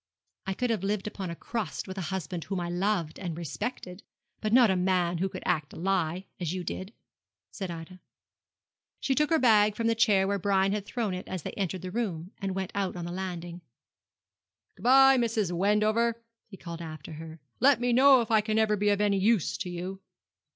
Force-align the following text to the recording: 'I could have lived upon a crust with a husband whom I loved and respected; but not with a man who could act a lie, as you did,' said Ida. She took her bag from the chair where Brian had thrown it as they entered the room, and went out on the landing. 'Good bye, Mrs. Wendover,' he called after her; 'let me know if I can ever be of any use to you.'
'I 0.47 0.55
could 0.55 0.69
have 0.71 0.81
lived 0.83 1.05
upon 1.05 1.29
a 1.29 1.35
crust 1.35 1.87
with 1.87 1.95
a 1.95 2.01
husband 2.09 2.45
whom 2.45 2.59
I 2.59 2.69
loved 2.71 3.19
and 3.19 3.37
respected; 3.37 4.01
but 4.39 4.51
not 4.51 4.71
with 4.71 4.79
a 4.79 4.81
man 4.81 5.19
who 5.19 5.29
could 5.29 5.43
act 5.45 5.73
a 5.73 5.75
lie, 5.75 6.25
as 6.39 6.55
you 6.55 6.63
did,' 6.63 6.91
said 7.51 7.69
Ida. 7.69 7.99
She 8.99 9.13
took 9.13 9.29
her 9.29 9.37
bag 9.37 9.75
from 9.75 9.85
the 9.85 9.93
chair 9.93 10.27
where 10.27 10.39
Brian 10.39 10.71
had 10.71 10.87
thrown 10.87 11.13
it 11.13 11.27
as 11.27 11.43
they 11.43 11.51
entered 11.53 11.83
the 11.83 11.91
room, 11.91 12.31
and 12.39 12.55
went 12.55 12.71
out 12.73 12.95
on 12.95 13.05
the 13.05 13.11
landing. 13.11 13.61
'Good 14.75 14.81
bye, 14.81 15.17
Mrs. 15.19 15.51
Wendover,' 15.51 16.19
he 16.47 16.57
called 16.57 16.81
after 16.81 17.11
her; 17.13 17.39
'let 17.59 17.79
me 17.79 17.93
know 17.93 18.21
if 18.21 18.31
I 18.31 18.41
can 18.41 18.57
ever 18.57 18.75
be 18.75 18.89
of 18.89 19.01
any 19.01 19.19
use 19.19 19.55
to 19.59 19.69
you.' 19.69 20.01